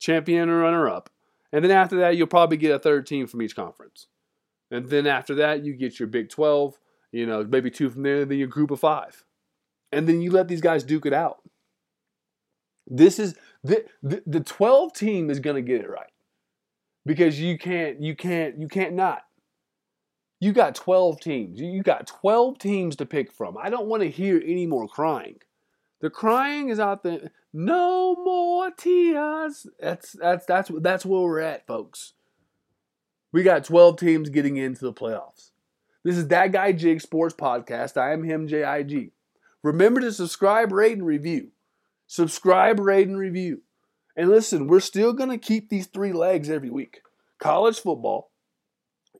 champion 0.00 0.48
or 0.48 0.58
runner 0.58 0.88
up, 0.88 1.08
and 1.56 1.64
then 1.64 1.70
after 1.70 1.96
that 2.00 2.16
you'll 2.16 2.26
probably 2.26 2.58
get 2.58 2.74
a 2.74 2.78
third 2.78 3.06
team 3.06 3.26
from 3.26 3.40
each 3.40 3.56
conference, 3.56 4.08
and 4.70 4.90
then 4.90 5.06
after 5.06 5.34
that 5.36 5.64
you 5.64 5.72
get 5.72 5.98
your 5.98 6.06
Big 6.06 6.28
Twelve. 6.28 6.78
You 7.12 7.24
know, 7.24 7.42
maybe 7.44 7.70
two 7.70 7.88
from 7.88 8.02
there, 8.02 8.22
and 8.22 8.30
then 8.30 8.38
your 8.38 8.48
group 8.48 8.70
of 8.70 8.80
five, 8.80 9.24
and 9.90 10.06
then 10.06 10.20
you 10.20 10.30
let 10.30 10.48
these 10.48 10.60
guys 10.60 10.84
duke 10.84 11.06
it 11.06 11.14
out. 11.14 11.38
This 12.86 13.18
is 13.18 13.36
the 13.64 13.86
the, 14.02 14.22
the 14.26 14.40
twelve 14.40 14.92
team 14.92 15.30
is 15.30 15.40
going 15.40 15.56
to 15.56 15.62
get 15.62 15.80
it 15.80 15.88
right 15.88 16.12
because 17.06 17.40
you 17.40 17.56
can't 17.56 18.02
you 18.02 18.14
can't 18.14 18.58
you 18.58 18.68
can't 18.68 18.92
not 18.92 19.22
you 20.40 20.52
got 20.52 20.74
12 20.74 21.20
teams. 21.20 21.60
You 21.60 21.82
got 21.82 22.06
12 22.06 22.58
teams 22.58 22.96
to 22.96 23.06
pick 23.06 23.32
from. 23.32 23.56
I 23.56 23.70
don't 23.70 23.86
want 23.86 24.02
to 24.02 24.10
hear 24.10 24.42
any 24.44 24.66
more 24.66 24.86
crying. 24.86 25.36
The 26.00 26.10
crying 26.10 26.68
is 26.68 26.78
out 26.78 27.02
there. 27.02 27.30
No 27.52 28.14
more 28.16 28.70
tears. 28.70 29.66
That's 29.80 30.12
that's 30.12 30.44
that's 30.44 30.70
that's 30.80 31.06
where 31.06 31.22
we're 31.22 31.40
at, 31.40 31.66
folks. 31.66 32.12
We 33.32 33.42
got 33.42 33.64
12 33.64 33.98
teams 33.98 34.28
getting 34.28 34.56
into 34.56 34.84
the 34.84 34.92
playoffs. 34.92 35.50
This 36.04 36.16
is 36.16 36.28
that 36.28 36.52
guy 36.52 36.72
Jig 36.72 37.00
Sports 37.00 37.34
Podcast. 37.34 37.96
I 37.96 38.12
am 38.12 38.24
him 38.24 38.46
JIG. 38.46 39.10
Remember 39.62 40.00
to 40.00 40.12
subscribe, 40.12 40.70
rate, 40.70 40.96
and 40.96 41.06
review. 41.06 41.48
Subscribe, 42.06 42.78
rate, 42.78 43.08
and 43.08 43.18
review. 43.18 43.62
And 44.16 44.28
listen, 44.28 44.68
we're 44.68 44.80
still 44.80 45.12
gonna 45.12 45.38
keep 45.38 45.68
these 45.68 45.86
three 45.86 46.12
legs 46.12 46.48
every 46.48 46.70
week: 46.70 47.00
college 47.38 47.80
football, 47.80 48.30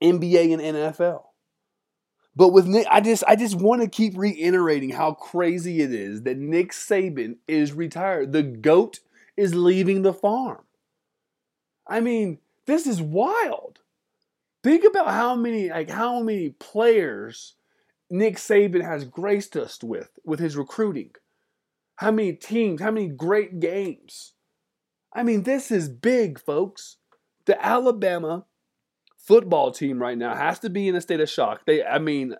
NBA 0.02 0.52
and 0.52 0.62
NFL. 0.62 1.24
But 2.36 2.48
with 2.50 2.66
Nick, 2.66 2.86
I 2.90 3.00
just 3.00 3.24
I 3.26 3.34
just 3.34 3.56
want 3.56 3.80
to 3.80 3.88
keep 3.88 4.12
reiterating 4.16 4.90
how 4.90 5.12
crazy 5.12 5.80
it 5.80 5.92
is 5.92 6.22
that 6.22 6.36
Nick 6.36 6.72
Saban 6.72 7.36
is 7.48 7.72
retired. 7.72 8.32
The 8.32 8.42
GOAT 8.42 9.00
is 9.38 9.54
leaving 9.54 10.02
the 10.02 10.12
farm. 10.12 10.62
I 11.86 12.00
mean, 12.00 12.38
this 12.66 12.86
is 12.86 13.00
wild. 13.00 13.78
Think 14.62 14.84
about 14.84 15.08
how 15.08 15.34
many 15.34 15.70
like 15.70 15.88
how 15.88 16.20
many 16.20 16.50
players 16.50 17.54
Nick 18.10 18.36
Saban 18.36 18.84
has 18.84 19.04
graced 19.04 19.56
us 19.56 19.82
with 19.82 20.10
with 20.22 20.38
his 20.38 20.56
recruiting. 20.56 21.12
How 21.96 22.10
many 22.10 22.34
teams, 22.34 22.82
how 22.82 22.90
many 22.90 23.08
great 23.08 23.60
games. 23.60 24.34
I 25.14 25.22
mean, 25.22 25.44
this 25.44 25.70
is 25.70 25.88
big, 25.88 26.38
folks. 26.38 26.98
The 27.46 27.64
Alabama 27.64 28.44
football 29.26 29.72
team 29.72 30.00
right 30.00 30.16
now 30.16 30.34
has 30.34 30.60
to 30.60 30.70
be 30.70 30.86
in 30.88 30.94
a 30.94 31.00
state 31.00 31.20
of 31.20 31.28
shock. 31.28 31.62
They, 31.66 31.84
I 31.84 31.98
mean, 31.98 32.36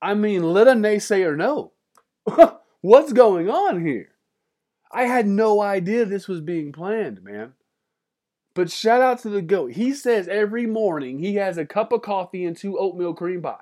I 0.00 0.14
mean, 0.14 0.42
let 0.42 0.68
a 0.68 0.72
naysayer 0.72 1.36
know 1.36 1.72
what's 2.80 3.12
going 3.12 3.48
on 3.48 3.84
here. 3.84 4.08
I 4.90 5.04
had 5.04 5.26
no 5.26 5.60
idea 5.60 6.04
this 6.04 6.28
was 6.28 6.40
being 6.40 6.72
planned, 6.72 7.22
man. 7.22 7.54
But 8.54 8.70
shout 8.70 9.02
out 9.02 9.18
to 9.20 9.28
the 9.28 9.42
goat. 9.42 9.72
He 9.72 9.92
says 9.92 10.28
every 10.28 10.66
morning 10.66 11.18
he 11.18 11.34
has 11.34 11.58
a 11.58 11.66
cup 11.66 11.92
of 11.92 12.02
coffee 12.02 12.44
and 12.44 12.56
two 12.56 12.78
oatmeal 12.78 13.12
cream 13.12 13.42
pies. 13.42 13.58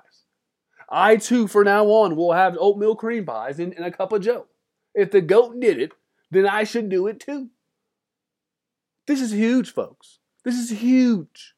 I 0.89 1.17
too, 1.17 1.47
for 1.47 1.63
now 1.63 1.85
on, 1.87 2.15
will 2.15 2.33
have 2.33 2.55
oatmeal 2.59 2.95
cream 2.95 3.25
pies 3.25 3.59
and, 3.59 3.73
and 3.73 3.85
a 3.85 3.91
cup 3.91 4.11
of 4.11 4.21
Joe. 4.21 4.45
If 4.93 5.09
the 5.09 5.21
goat 5.21 5.59
did 5.59 5.81
it, 5.81 5.91
then 6.29 6.47
I 6.47 6.63
should 6.63 6.89
do 6.89 7.07
it 7.07 7.19
too. 7.19 7.49
This 9.07 9.19
is 9.19 9.31
huge, 9.31 9.73
folks. 9.73 10.19
This 10.43 10.55
is 10.55 10.69
huge. 10.69 11.53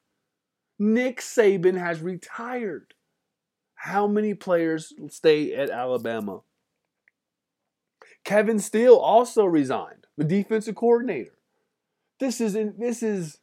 Nick 0.77 1.19
Saban 1.19 1.77
has 1.77 2.01
retired. 2.01 2.93
How 3.75 4.07
many 4.07 4.33
players 4.33 4.93
stay 5.09 5.53
at 5.53 5.69
Alabama? 5.69 6.41
Kevin 8.23 8.59
Steele 8.59 8.95
also 8.95 9.45
resigned, 9.45 10.07
the 10.17 10.23
defensive 10.23 10.75
coordinator. 10.75 11.37
This 12.19 12.41
is 12.41 12.53
this 12.77 13.03
is 13.03 13.39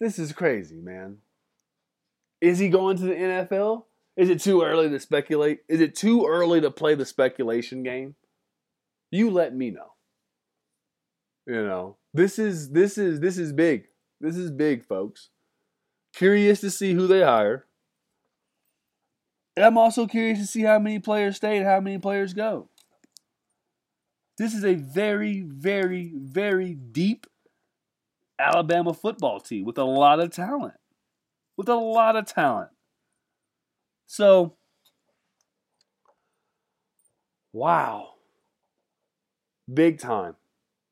this 0.00 0.18
is 0.18 0.32
crazy, 0.32 0.80
man. 0.80 1.18
Is 2.40 2.58
he 2.58 2.68
going 2.68 2.96
to 2.96 3.04
the 3.04 3.14
NFL? 3.14 3.84
Is 4.16 4.28
it 4.28 4.40
too 4.40 4.62
early 4.62 4.88
to 4.88 4.98
speculate? 4.98 5.60
Is 5.68 5.80
it 5.80 5.94
too 5.94 6.26
early 6.26 6.60
to 6.60 6.70
play 6.70 6.94
the 6.94 7.04
speculation 7.04 7.82
game? 7.82 8.16
You 9.10 9.30
let 9.30 9.54
me 9.54 9.70
know. 9.70 9.92
You 11.46 11.64
know, 11.64 11.96
this 12.12 12.38
is 12.38 12.70
this 12.70 12.98
is 12.98 13.20
this 13.20 13.38
is 13.38 13.52
big. 13.52 13.86
This 14.20 14.36
is 14.36 14.50
big, 14.50 14.84
folks. 14.84 15.30
Curious 16.14 16.60
to 16.60 16.70
see 16.70 16.92
who 16.92 17.06
they 17.06 17.22
hire. 17.22 17.66
And 19.56 19.64
I'm 19.64 19.78
also 19.78 20.06
curious 20.06 20.38
to 20.38 20.46
see 20.46 20.62
how 20.62 20.78
many 20.78 20.98
players 20.98 21.36
stay 21.36 21.56
and 21.56 21.66
how 21.66 21.80
many 21.80 21.98
players 21.98 22.34
go. 22.34 22.68
This 24.38 24.54
is 24.54 24.64
a 24.64 24.74
very, 24.74 25.42
very, 25.42 26.12
very 26.16 26.74
deep 26.74 27.26
Alabama 28.38 28.94
football 28.94 29.38
team 29.38 29.64
with 29.64 29.76
a 29.76 29.84
lot 29.84 30.20
of 30.20 30.30
talent. 30.30 30.74
With 31.56 31.68
a 31.68 31.74
lot 31.74 32.16
of 32.16 32.26
talent. 32.26 32.70
So, 34.06 34.56
wow. 37.52 38.14
Big 39.72 39.98
time. 39.98 40.36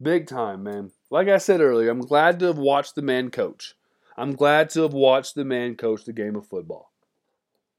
Big 0.01 0.27
time, 0.27 0.63
man. 0.63 0.93
Like 1.11 1.29
I 1.29 1.39
said 1.39 1.61
earlier, 1.61 1.91
I'm 1.91 2.01
glad 2.01 2.39
to 2.41 2.47
have 2.47 2.59
watched 2.59 2.95
the 2.95 3.03
man 3.03 3.31
coach. 3.31 3.75
I'm 4.17 4.35
glad 4.35 4.71
to 4.71 4.83
have 4.83 4.93
watched 4.93 5.35
the 5.35 5.45
man 5.45 5.77
coach 5.77 6.05
the 6.05 6.13
game 6.13 6.37
of 6.37 6.47
football. 6.47 6.91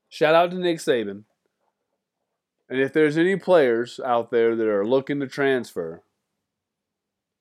Shout 0.08 0.34
out 0.34 0.52
to 0.52 0.58
Nick 0.58 0.80
Saban. 0.80 1.24
And 2.70 2.80
if 2.80 2.94
there's 2.94 3.18
any 3.18 3.36
players 3.36 4.00
out 4.04 4.32
there 4.32 4.56
that 4.56 4.68
are 4.68 4.86
looking 4.86 5.20
to 5.20 5.28
transfer, 5.28 6.02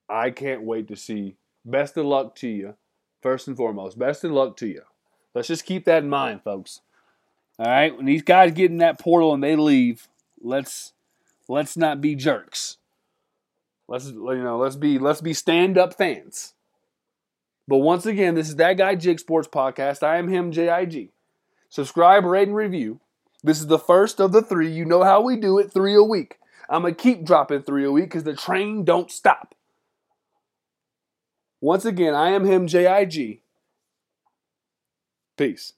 I 0.08 0.30
can't 0.30 0.62
wait 0.62 0.88
to 0.88 0.96
see. 0.96 1.36
Best 1.64 1.96
of 1.96 2.06
luck 2.06 2.34
to 2.36 2.48
you, 2.48 2.74
first 3.22 3.46
and 3.46 3.56
foremost. 3.56 3.98
Best 3.98 4.24
of 4.24 4.32
luck 4.32 4.56
to 4.58 4.66
you. 4.66 4.82
Let's 5.34 5.48
just 5.48 5.66
keep 5.66 5.84
that 5.84 6.02
in 6.02 6.08
mind, 6.08 6.42
folks. 6.42 6.80
All 7.58 7.66
right, 7.66 7.94
when 7.94 8.06
these 8.06 8.22
guys 8.22 8.52
get 8.52 8.70
in 8.70 8.78
that 8.78 8.98
portal 8.98 9.34
and 9.34 9.42
they 9.42 9.56
leave, 9.56 10.08
let's 10.40 10.92
let's 11.48 11.76
not 11.76 12.00
be 12.00 12.14
jerks. 12.14 12.78
Let's 13.88 14.06
you 14.06 14.42
know, 14.42 14.58
let's 14.58 14.76
be 14.76 14.98
let's 14.98 15.22
be 15.22 15.32
stand 15.32 15.78
up 15.78 15.94
fans. 15.94 16.52
But 17.66 17.78
once 17.78 18.06
again, 18.06 18.34
this 18.34 18.48
is 18.48 18.56
that 18.56 18.74
guy 18.74 18.94
Jig 18.94 19.18
Sports 19.18 19.48
podcast. 19.48 20.02
I 20.02 20.18
am 20.18 20.28
him, 20.28 20.52
JIG. 20.52 21.10
Subscribe, 21.70 22.24
rate, 22.24 22.48
and 22.48 22.56
review. 22.56 23.00
This 23.42 23.60
is 23.60 23.66
the 23.66 23.78
first 23.78 24.20
of 24.20 24.32
the 24.32 24.42
three. 24.42 24.70
You 24.70 24.84
know 24.84 25.04
how 25.04 25.20
we 25.22 25.36
do 25.36 25.58
it, 25.58 25.72
three 25.72 25.94
a 25.94 26.02
week. 26.02 26.38
I'm 26.68 26.82
gonna 26.82 26.94
keep 26.94 27.24
dropping 27.24 27.62
three 27.62 27.84
a 27.84 27.90
week 27.90 28.06
because 28.06 28.24
the 28.24 28.36
train 28.36 28.84
don't 28.84 29.10
stop. 29.10 29.54
Once 31.60 31.84
again, 31.84 32.14
I 32.14 32.30
am 32.30 32.44
him, 32.44 32.66
JIG. 32.66 33.40
Peace. 35.36 35.72